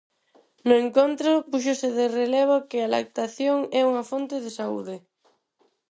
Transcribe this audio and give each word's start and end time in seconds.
No 0.67 0.75
encontro 0.83 1.31
púxose 1.49 1.89
de 1.99 2.05
relevo 2.19 2.55
que 2.69 2.77
a 2.81 2.91
lactación 2.95 3.57
é 3.79 3.81
unha 3.89 4.03
fonte 4.11 4.35
de 4.43 4.51
saúde. 4.59 4.95